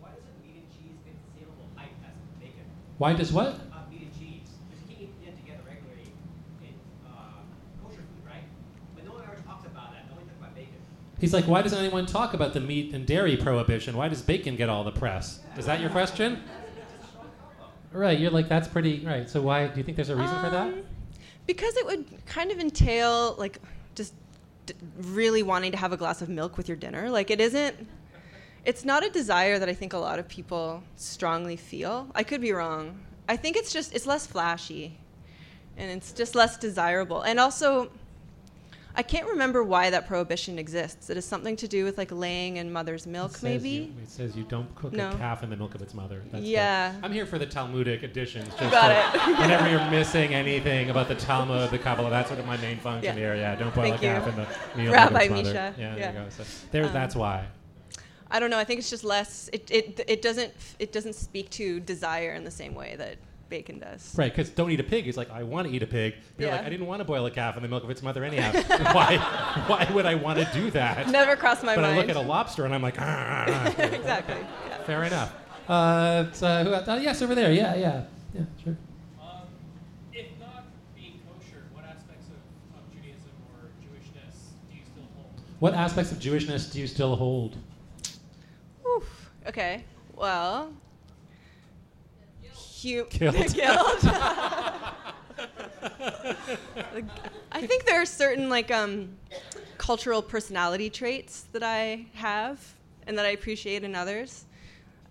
[0.00, 2.66] Why doesn't meat and cheese get the same level of hype as bacon?
[2.98, 3.46] Why does what?
[3.46, 4.50] Uh, meat and cheese.
[4.66, 6.10] Because you can't eat them together regularly
[6.66, 6.74] in
[7.06, 7.46] uh,
[7.78, 8.42] kosher food, right?
[8.96, 10.10] But no one ever talks about that.
[10.10, 10.82] No one talks about bacon.
[11.18, 13.96] He's like, why doesn't anyone talk about the meat and dairy prohibition?
[13.96, 15.40] Why does bacon get all the press?
[15.56, 16.42] Is that your question?
[17.92, 18.18] Right.
[18.18, 19.28] You're like, that's pretty right.
[19.28, 20.66] So why do you think there's a reason for that?
[20.66, 20.82] Um,
[21.46, 23.58] Because it would kind of entail like
[23.94, 24.12] just
[24.66, 27.08] d- really wanting to have a glass of milk with your dinner.
[27.08, 27.74] Like it isn't.
[28.66, 32.08] It's not a desire that I think a lot of people strongly feel.
[32.14, 32.98] I could be wrong.
[33.28, 34.98] I think it's just it's less flashy,
[35.78, 37.22] and it's just less desirable.
[37.22, 37.90] And also,
[38.98, 41.10] I can't remember why that prohibition exists.
[41.10, 43.68] It has something to do with like laying in mother's milk, It maybe.
[43.68, 45.10] you- it says you don't cook No.
[45.10, 46.22] a calf in the milk of its mother.
[46.32, 46.94] That's the- Yeah.
[47.02, 48.48] I'm here for the Talmudic editions.
[48.58, 49.20] Just Got it.
[49.38, 53.14] whenever you're missing anything about the Talmud, the Kabbalah, that's sort of my main function
[53.14, 53.20] Yeah.
[53.20, 53.34] here.
[53.36, 54.30] Yeah, don't boil Thank a calf you.
[54.30, 55.42] in the milk Rabbi of its mother.
[55.42, 55.74] Misha.
[55.78, 56.12] Yeah, there Yeah.
[56.12, 56.26] you go.
[56.30, 57.44] So there, Um, that's why.
[58.30, 58.58] I don't know.
[58.58, 59.48] I think it's just less.
[59.52, 63.78] It, it it doesn't it doesn't speak to desire in the same way that bacon
[63.78, 64.14] does.
[64.16, 65.04] Right, because don't eat a pig.
[65.04, 66.14] He's like, I want to eat a pig.
[66.38, 68.24] You're like, I didn't want to boil a calf in the milk of its mother
[68.24, 68.52] anyhow.
[68.92, 69.16] why?
[69.66, 71.08] Why would I want to do that?
[71.08, 71.82] Never crossed my mind.
[71.82, 73.82] but I look at a lobster and I'm like, ah, ah, ah.
[73.82, 74.36] exactly.
[74.68, 74.82] Yeah.
[74.84, 75.34] Fair enough.
[75.68, 76.84] Uh, so who else?
[76.88, 77.52] Oh, yes, over there.
[77.52, 78.04] Yeah, yeah,
[78.34, 78.42] yeah.
[78.62, 78.76] Sure.
[79.20, 79.42] Um,
[80.12, 85.40] if not being kosher, what aspects of, of Judaism or Jewishness do you still hold?
[85.58, 87.56] What aspects of Jewishness do you still hold?
[88.86, 89.30] Oof.
[89.48, 89.84] Okay.
[90.14, 90.72] Well.
[92.86, 93.54] Hu- Guilt.
[93.54, 94.04] Guilt.
[97.52, 99.16] I think there are certain like um,
[99.78, 102.60] cultural personality traits that I have
[103.06, 104.44] and that I appreciate in others.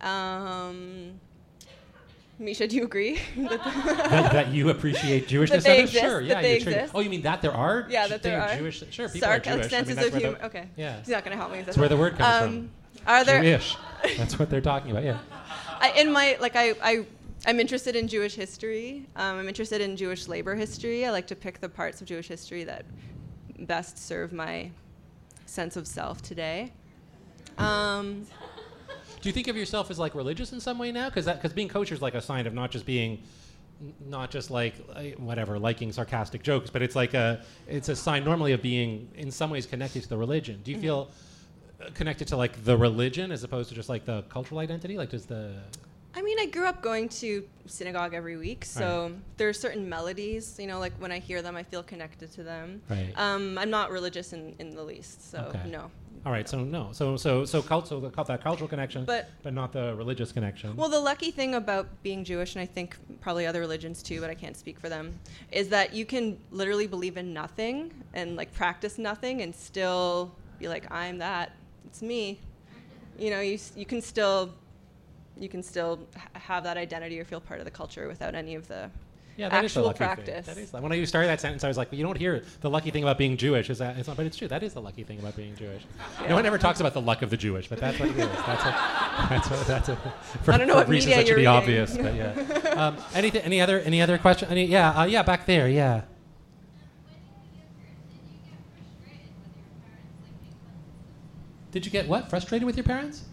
[0.02, 1.20] Um,
[2.40, 3.20] Misha, do you agree?
[3.38, 6.42] that that, that you appreciate Jewishness That exist, Sure, that yeah.
[6.42, 6.92] treat- exist.
[6.96, 7.88] Oh, you mean that there are?
[7.90, 8.56] Yeah, that there are.
[8.58, 8.84] Jewish.
[8.92, 9.74] Sure, people Sarc- are Jewish.
[9.74, 10.40] I mean, that's of where the- humor.
[10.44, 10.68] Okay.
[10.76, 11.00] Yeah.
[11.00, 13.08] He's not going to help me with That's where the word comes um, from.
[13.08, 13.76] Are there Jewish.
[14.18, 15.04] That's what they're talking about.
[15.04, 15.18] Yeah.
[15.80, 17.06] I, in my like I, I
[17.46, 19.06] I'm interested in Jewish history.
[19.16, 21.06] Um, I'm interested in Jewish labor history.
[21.06, 22.86] I like to pick the parts of Jewish history that
[23.60, 24.72] best serve my
[25.46, 26.72] sense of self today.
[27.58, 28.26] Um,
[29.22, 31.10] Do you think of yourself as like religious in some way now?
[31.10, 33.22] Because because being kosher is like a sign of not just being,
[34.08, 38.24] not just like uh, whatever liking sarcastic jokes, but it's like a it's a sign
[38.24, 40.62] normally of being in some ways connected to the religion.
[40.64, 40.82] Do you Mhm.
[40.82, 41.12] feel
[41.80, 44.98] uh, connected to like the religion as opposed to just like the cultural identity?
[44.98, 45.54] Like does the
[46.18, 50.58] I mean, I grew up going to synagogue every week, so there are certain melodies,
[50.58, 52.82] you know, like when I hear them, I feel connected to them.
[52.90, 53.12] Right.
[53.18, 55.70] Um, I'm not religious in, in the least, so Okay.
[55.70, 55.92] no.
[56.26, 59.74] All right, so no, so so so cult, so that cultural connection, But- but not
[59.74, 60.76] the religious connection.
[60.76, 64.30] Well, the lucky thing about being Jewish, and I think probably other religions too, but
[64.32, 65.20] I can't speak for them,
[65.52, 70.68] is that you can literally believe in nothing and like practice nothing and still be
[70.68, 71.52] like, I'm that.
[71.86, 72.40] It's me.
[73.20, 74.52] You know, you, you can still
[75.40, 78.56] you can still ha- have that identity or feel part of the culture without any
[78.56, 78.90] of the
[79.38, 80.46] yeah, that is the actual lucky practice.
[80.46, 80.56] Thing.
[80.56, 82.90] That is when I started that sentence, I was like, you don't hear the lucky
[82.90, 84.48] thing about being Jewish is that it's not, but it's true.
[84.48, 85.84] That is the lucky thing about being Jewish.
[86.22, 86.30] Yeah.
[86.30, 88.28] No one ever talks about the luck of the Jewish, but that's what it is.
[88.28, 89.96] That's what, that's what, that's a,
[90.42, 92.32] for, I don't know what reasons media that should be obvious, but yeah.
[92.76, 94.48] Um, anything, any other, any other question?
[94.50, 96.04] Any, yeah, uh, yeah, back there, yeah.
[101.72, 102.30] Did you get what?
[102.30, 103.26] Frustrated with your parents?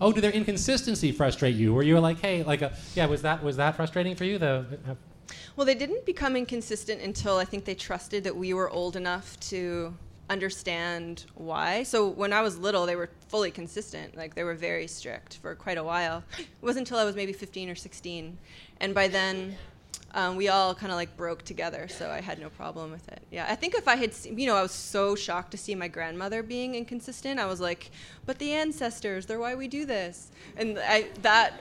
[0.00, 1.72] Oh, did their inconsistency frustrate you?
[1.72, 4.38] Were you like, hey, like, a, yeah, was that was that frustrating for you?
[4.38, 4.94] The uh,
[5.56, 9.38] Well, they didn't become inconsistent until I think they trusted that we were old enough
[9.40, 9.94] to
[10.28, 11.82] understand why.
[11.82, 14.16] So when I was little, they were fully consistent.
[14.16, 16.22] Like they were very strict for quite a while.
[16.38, 18.36] It wasn't until I was maybe 15 or 16,
[18.80, 19.56] and by then.
[20.16, 23.20] Um, we all kind of like broke together, so I had no problem with it.
[23.30, 25.74] Yeah, I think if I had, seen, you know, I was so shocked to see
[25.74, 27.38] my grandmother being inconsistent.
[27.38, 27.90] I was like,
[28.24, 31.52] but the ancestors, they're why we do this, and I that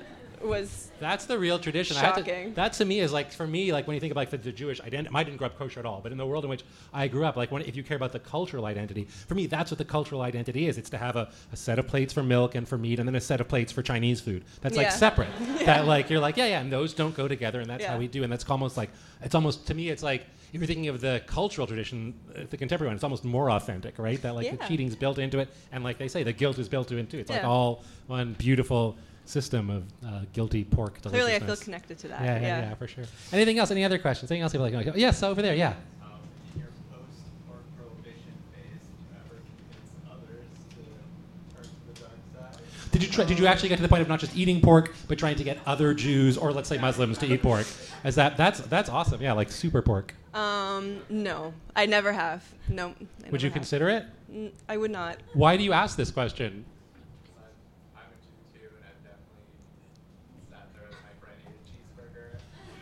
[0.44, 1.98] was That's the real tradition.
[1.98, 2.54] I have to- Shocking.
[2.56, 4.80] that to me is like for me, like when you think of like the, Jewish
[4.82, 5.14] identity.
[5.16, 7.26] I didn't grow up kosher at all, but in the world in which I grew
[7.26, 9.86] up, like when if you care about the cultural identity, for me that's what the
[9.86, 10.78] cultural identity is.
[10.78, 13.16] It's to have a, a set of plates for milk and for meat, and then
[13.16, 14.44] a set of plates for Chinese food.
[14.62, 15.30] That's like separate.
[15.56, 15.66] Yeah.
[15.78, 17.92] That like you're like yeah yeah, and those don't go together, and that's Yeah.
[17.94, 18.24] how we do.
[18.24, 18.90] And that's almost like
[19.22, 20.26] it's almost to me it's like.
[20.54, 24.00] If you're thinking of the cultural tradition, uh, the contemporary one, it's almost more authentic,
[24.00, 24.22] right?
[24.22, 24.68] That like the Yeah.
[24.70, 27.18] cheating's built into it, and like they say, the guilt is built into it too.
[27.18, 32.08] It's like all one beautiful system of uh, guilty pork Clearly, I feel connected to
[32.10, 32.22] that.
[32.22, 33.06] Yeah, yeah, yeah, for sure.
[33.34, 33.72] Anything else?
[33.72, 34.32] Any other questions?
[34.32, 34.54] Anything else?
[34.54, 35.56] You'd like, oh, yes, over there.
[35.56, 35.74] Yeah.
[36.54, 42.54] In your post-pork prohibition phase, did you ever convince others to turn to the dark
[42.54, 42.92] side?
[42.92, 44.94] Did you try, did you actually get to the point of not just eating pork,
[45.08, 47.66] but trying to get other Jews or let's say Muslims to eat pork?
[48.04, 49.22] Is that that's that's awesome?
[49.22, 50.14] Yeah, like super pork.
[50.36, 52.44] Um, no, I never have.
[52.70, 52.94] No.
[53.26, 53.54] I Would you have.
[53.56, 54.06] consider it?
[54.70, 55.18] I would not.
[55.34, 56.66] Why do you ask this question?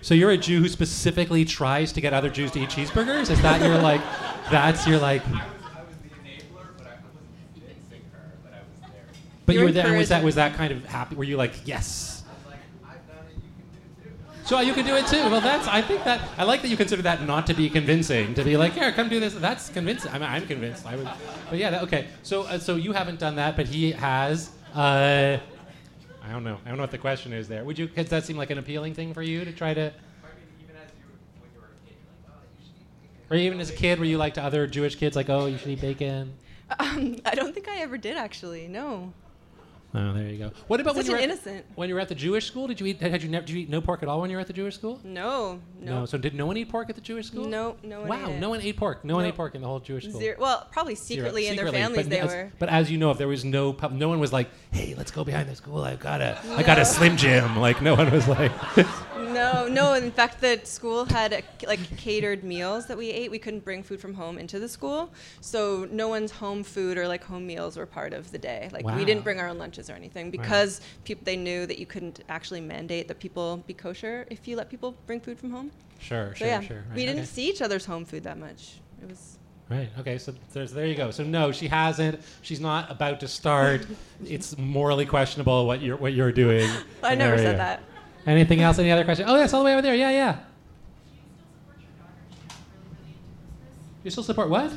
[0.04, 3.30] So you're a Jew who specifically tries to get other Jews to eat cheeseburgers?
[3.30, 4.02] Is that your like?
[4.52, 5.24] That's your like?
[9.46, 9.88] But you were there.
[9.88, 11.16] and Was that was that kind of happy?
[11.16, 12.24] Were you like yes?
[12.28, 13.42] I was like, I've done it, you
[14.04, 14.46] can do it too.
[14.46, 15.32] so you can do it too.
[15.32, 15.70] Well, that's.
[15.70, 18.34] I think that I like that you consider that not to be convincing.
[18.34, 19.34] To be like, here, come do this.
[19.34, 20.12] That's convincing.
[20.12, 20.86] I mean, I'm convinced.
[20.86, 21.10] I would.
[21.50, 22.08] But yeah, that, okay.
[22.24, 24.52] So uh, so you haven't done that, but he has.
[24.74, 25.38] Uh,
[26.24, 26.58] I don't know.
[26.66, 27.64] I don't know what the question is there.
[27.64, 27.88] Would you?
[27.88, 29.92] Does that seem like an appealing thing for you to try to?
[33.30, 35.58] Or even as a kid, were you like to other Jewish kids, like, oh, you
[35.58, 36.34] should eat bacon?
[36.80, 38.68] Um, I don't think I ever did actually.
[38.68, 39.14] No.
[39.96, 40.52] Oh, there you go.
[40.68, 41.66] What about when you were at, innocent.
[41.76, 42.66] when you were at the Jewish school?
[42.66, 43.00] Did you eat?
[43.00, 43.46] Had you never?
[43.46, 45.00] Did you eat no pork at all when you were at the Jewish school?
[45.04, 45.60] No.
[45.80, 46.00] No.
[46.00, 46.06] No.
[46.06, 47.46] So did no one eat pork at the Jewish school?
[47.46, 47.76] No.
[47.84, 48.10] No one.
[48.10, 49.06] Wow, no one ate pork.
[49.06, 50.20] No one ate pork in the whole Jewish school.
[50.20, 50.36] Zero.
[50.40, 51.20] Well, probably Zero.
[51.20, 52.52] secretly in their Secretly, families but they as, were.
[52.58, 55.12] But as you know, if there was no, pub, no one was like, "Hey, let's
[55.12, 55.84] go behind the school.
[55.84, 58.52] I've got a, I got a Slim Jim." Like no one was like,
[59.32, 59.94] No, no.
[59.94, 63.32] In fact, the school had uh, like catered meals that we ate.
[63.32, 67.08] We couldn't bring food from home into the school, so no one's home food or
[67.08, 68.70] like home meals were part of the day.
[68.72, 68.98] Like Wow.
[68.98, 72.22] we didn't bring our own lunches or anything because peop- they knew that you couldn't
[72.30, 75.72] actually mandate that people be kosher if you let people bring food from home.
[76.00, 76.84] sure, So sure, yeah, sure.
[76.94, 77.26] we didn't okay.
[77.28, 78.80] see each other's home food that much.
[79.02, 79.38] It was.
[79.70, 79.90] Right.
[80.00, 80.18] Okay.
[80.18, 81.10] So there's there you go.
[81.12, 82.20] So no, she hasn't.
[82.42, 83.88] She's not about to start.
[84.26, 86.70] it's morally questionable what you're what you're doing.
[87.02, 87.82] I never said that.
[88.26, 88.80] Anything else?
[88.80, 89.26] Any other question?
[89.28, 89.96] Oh, yes, all the way over there.
[89.96, 90.38] Yeah, yeah.
[94.04, 94.72] You still support what?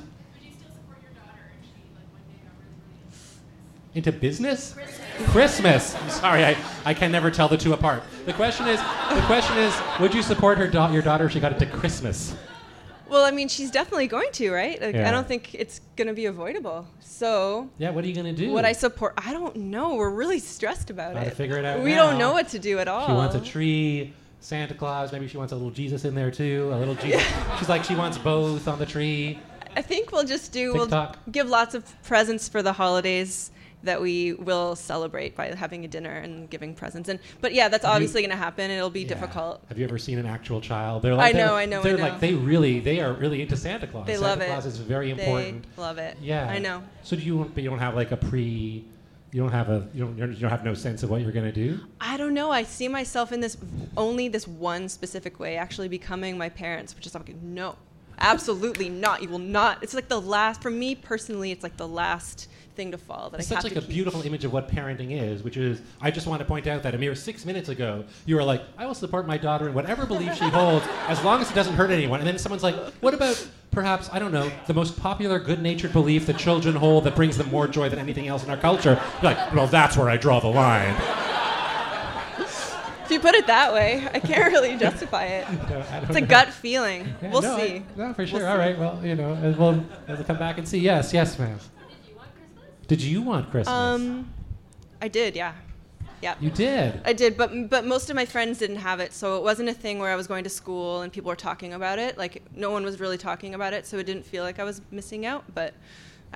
[3.95, 4.75] Into business?
[5.29, 5.95] Christmas.
[5.95, 8.03] I'm sorry, I, I can never tell the two apart.
[8.27, 11.41] The question is, the question is, would you support her da- your daughter if she
[11.41, 12.35] got into Christmas?
[13.09, 14.81] Well, I mean, she's definitely going to, right?
[14.81, 15.09] Like, Yeah.
[15.09, 16.87] I don't think it's going to be avoidable.
[17.01, 18.53] So, Yeah, what are you gonna do?
[18.53, 19.95] What I support, I don't know.
[19.95, 21.35] We're really stressed about Gotta it.
[21.35, 22.11] figure it out We now.
[22.11, 23.07] don't know what to do at all.
[23.07, 25.13] She wants a tree, Santa Claus.
[25.13, 26.71] Maybe she wants a little Jesus in there too.
[26.75, 27.23] A little Jesus.
[27.59, 29.39] She's like she wants both on the tree.
[29.75, 30.75] I think we'll just do.
[30.75, 33.51] We'll give lots of presents for the holidays
[33.83, 37.09] that we will celebrate by having a dinner and giving presents.
[37.09, 38.71] And but yeah, that's Have you- obviously going to happen.
[38.71, 39.09] It'll be Yeah.
[39.09, 39.63] difficult.
[39.69, 41.03] Have you ever seen an actual child?
[41.03, 42.03] They're like I know, they're- I know, I They're know.
[42.03, 44.07] like they really they are really into Santa Claus.
[44.07, 44.47] They Santa love it.
[44.49, 45.65] Claus is very They important.
[45.77, 46.17] love it.
[46.21, 46.83] Yeah, I know.
[47.03, 47.51] So do you?
[47.55, 48.85] But you don't have like a pre.
[49.33, 49.87] You don't have a.
[49.93, 50.17] You don't.
[50.17, 51.81] You don't have no sense of what you're gonna do.
[52.01, 52.51] I don't know.
[52.51, 53.57] I see myself in this
[53.97, 57.77] only this one specific way, actually becoming my parents, which is like no,
[58.19, 59.23] absolutely not.
[59.23, 59.83] You will not.
[59.83, 61.51] It's like the last for me personally.
[61.53, 63.89] It's like the last thing to fall that It's I such like a keep.
[63.89, 66.95] beautiful image of what parenting is, which is I just want to point out that
[66.95, 70.05] a mere six minutes ago you were like, I will support my daughter in whatever
[70.05, 72.21] belief she holds as long as it doesn't hurt anyone.
[72.21, 76.27] And then someone's like, What about perhaps I don't know the most popular good-natured belief
[76.27, 79.01] that children hold that brings them more joy than anything else in our culture?
[79.23, 80.95] You're like, well, that's where I draw the line.
[83.07, 85.47] If you put it that way, I can't really justify it.
[85.71, 86.27] No, It's a know.
[86.27, 87.15] gut feeling.
[87.23, 87.83] Yeah, we'll no, I- see.
[87.97, 88.41] no, for sure.
[88.41, 88.59] We'll All see.
[88.59, 88.79] right.
[88.79, 90.79] Well, you know, we'll, we'll come back and see.
[90.79, 91.59] Yes, yes, ma'am.
[92.89, 93.69] Did you want Christmas?
[93.73, 94.29] Um,
[95.01, 95.53] I did, yeah.
[96.21, 96.35] Yeah.
[96.41, 97.01] You did?
[97.05, 99.75] I did, but but most of my friends didn't have it, so it wasn't a
[99.75, 102.17] thing where I was going to school and people were talking about it.
[102.19, 104.81] Like no one was really talking about it, so it didn't feel like I was
[104.91, 105.45] missing out.
[105.55, 105.75] But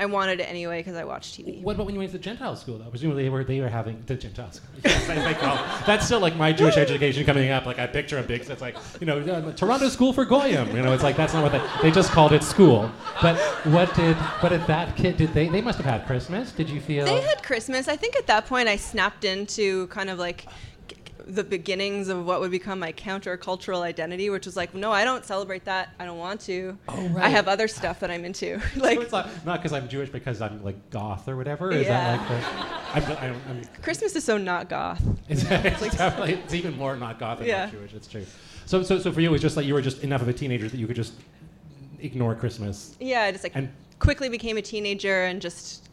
[0.00, 1.62] I wanted it anyway because I watched TV.
[1.62, 2.88] What about when you went to the Gentile school, though?
[2.88, 4.70] Presumably they were they were having the Gentile school.
[4.82, 5.34] Yes, they- they
[5.86, 7.66] That's still like my Jewish education coming up.
[7.66, 10.74] Like I picture a big, That's like you know uh, Toronto School for Goyim.
[10.74, 12.90] You know, it's like that's not what they they just called it school.
[13.20, 16.50] But what did but at that kid did they they must have had Christmas?
[16.52, 17.04] Did you feel?
[17.04, 17.86] They had Christmas.
[17.86, 20.46] I think at that point I snapped into kind of like
[21.26, 25.24] the beginnings of what would become my countercultural identity, which was like, no, I don't
[25.24, 25.90] celebrate that.
[25.98, 26.76] I don't want to.
[26.88, 27.24] Oh, right.
[27.24, 28.60] I have other stuff that I'm into.
[28.76, 31.70] like so it's not not because I'm Jewish, because I'm like goth or whatever.
[31.70, 32.16] Is Yeah.
[32.16, 32.30] that
[32.94, 33.22] like the?
[33.22, 35.02] I'm, I'm, I'm, Christmas is so not goth.
[35.28, 37.64] it's, it's definitely it's even more not goth than Yeah.
[37.66, 37.94] not Jewish.
[37.94, 38.24] It's true.
[38.66, 40.32] So, so, so for you, it was just like you were just enough of a
[40.32, 41.14] teenager that you could just
[42.00, 42.96] ignore Christmas.
[43.00, 45.88] Yeah, I just like And- quickly became a teenager and just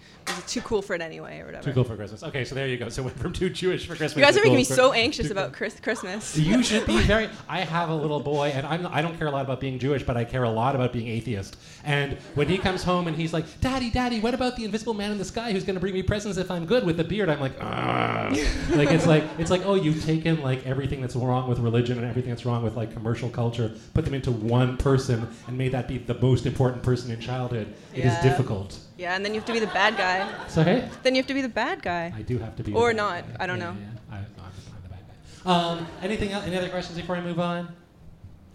[0.48, 1.64] too cool for it anyway or whatever.
[1.66, 2.24] Too cool for Christmas.
[2.24, 2.90] Okay, so there you go.
[2.90, 4.18] So went from too Jewish for Christmas.
[4.18, 6.38] You guys are making cool me so anxious about Chris- Christmas.
[6.38, 7.30] You should be very.
[7.48, 8.86] I have a little boy, and I'm.
[8.88, 11.08] I don't care a lot about being Jewish, but I care a lot about being
[11.08, 11.58] atheist.
[11.84, 15.12] And when he comes home and he's like, "Daddy, Daddy, what about the invisible man
[15.12, 17.30] in the sky who's going to bring me presents if I'm good with a beard?"
[17.30, 18.30] I'm like, "Ah."
[18.72, 22.08] like it's like it's like, oh, you've taken like everything that's wrong with religion and
[22.08, 25.88] everything that's wrong with like commercial culture, put them into one person, and made that
[25.88, 27.74] be the most important person in childhood.
[27.94, 28.22] It is Yeah.
[28.24, 28.78] difficult.
[28.98, 30.17] Yeah, and then you have to be the bad guy.
[30.48, 32.14] So hey, Then you have to be the bad guy.
[32.16, 32.74] I do have to be.
[32.74, 33.38] Or the bad not.
[33.38, 33.44] guy.
[33.44, 33.78] I don't Yeah, know.
[33.80, 33.88] yeah.
[34.12, 35.00] I, I'm, I'm the bad
[35.46, 35.52] guy.
[35.52, 36.46] Um, anything else?
[36.46, 37.70] Any other questions before I move on?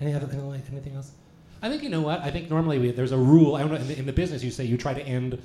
[0.00, 1.12] Any other anything else?
[1.62, 2.20] I think you know what.
[2.20, 3.54] I think normally we, there's a rule.
[3.54, 3.76] I don't know.
[3.76, 5.40] In the, in the business, you say you try to end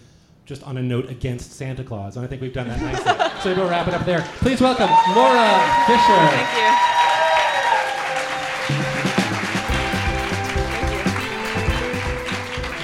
[0.45, 3.41] just on a note against Santa Claus, and I think we've done that nicely.
[3.43, 4.21] so we'll wrap it up there.
[4.39, 6.27] Please welcome Laura Fisher.
[6.31, 6.57] Thank
[6.91, 6.96] you.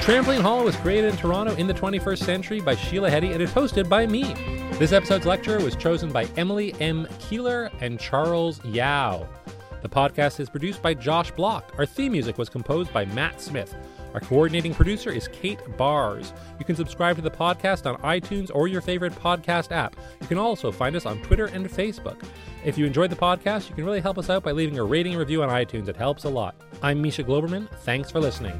[0.03, 3.51] Trampoline Hall was created in Toronto in the 21st century by Sheila Heti and is
[3.51, 4.33] hosted by me.
[4.77, 7.07] This episode's lecturer was chosen by Emily M.
[7.19, 9.25] Keeler and Charles Yao.
[9.81, 11.71] The podcast is produced by Josh Block.
[11.77, 13.77] Our theme music was composed by Matt Smith.
[14.13, 16.33] Our coordinating producer is Kate Bars.
[16.59, 19.95] You can subscribe to the podcast on iTunes or your favorite podcast app.
[20.19, 22.21] You can also find us on Twitter and Facebook.
[22.65, 25.13] If you enjoyed the podcast, you can really help us out by leaving a rating
[25.13, 25.87] and review on iTunes.
[25.87, 26.55] It helps a lot.
[26.81, 27.69] I'm Misha Glouberman.
[27.85, 28.59] Thanks for listening.